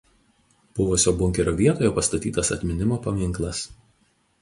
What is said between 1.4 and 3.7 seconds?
vietoje pastatytas atminimo paminklas.